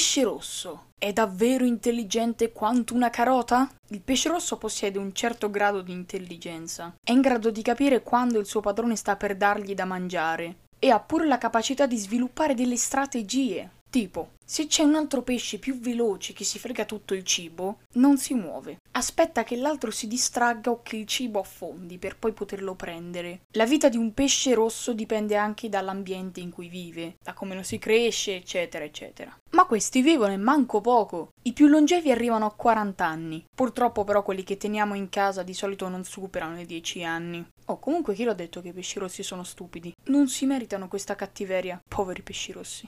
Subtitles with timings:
[0.00, 3.70] pesce rosso è davvero intelligente quanto una carota?
[3.88, 6.94] Il pesce rosso possiede un certo grado di intelligenza.
[7.04, 10.88] È in grado di capire quando il suo padrone sta per dargli da mangiare e
[10.88, 13.72] ha pure la capacità di sviluppare delle strategie.
[13.90, 18.16] Tipo, se c'è un altro pesce più veloce che si frega tutto il cibo, non
[18.16, 18.78] si muove.
[19.00, 23.40] Aspetta che l'altro si distragga o che il cibo affondi per poi poterlo prendere.
[23.52, 27.62] La vita di un pesce rosso dipende anche dall'ambiente in cui vive, da come lo
[27.62, 29.34] si cresce, eccetera, eccetera.
[29.52, 31.30] Ma questi vivono e manco poco.
[31.44, 33.44] I più longevi arrivano a 40 anni.
[33.54, 37.46] Purtroppo però quelli che teniamo in casa di solito non superano i 10 anni.
[37.66, 39.94] Oh, comunque chi l'ha detto che i pesci rossi sono stupidi?
[40.06, 42.86] Non si meritano questa cattiveria, poveri pesci rossi.